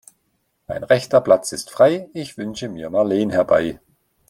[0.67, 3.79] Mein rechter Platz ist frei, ich wünsche mir Marleen herbei.